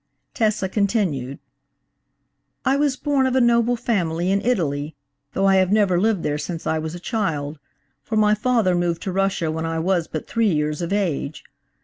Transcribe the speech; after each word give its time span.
Tessa 0.33 0.67
continued: 0.67 1.37
"I 2.65 2.75
was 2.75 2.95
born 2.97 3.27
of 3.27 3.35
a 3.35 3.39
noble 3.39 3.75
family 3.75 4.31
in 4.31 4.41
Italy, 4.41 4.95
though 5.33 5.45
I 5.45 5.57
have 5.57 5.71
never 5.71 6.01
lived 6.01 6.23
there 6.23 6.39
since 6.39 6.65
I 6.65 6.79
was 6.79 6.95
a 6.95 6.99
child, 6.99 7.59
for 8.01 8.15
my 8.15 8.33
father 8.33 8.73
moved 8.73 9.03
to 9.03 9.11
Russia 9.11 9.51
when 9.51 9.67
I 9.67 9.77
was 9.77 10.07
but 10.07 10.27
three 10.27 10.51
years 10.51 10.81
of 10.81 10.91
age. 10.91 11.43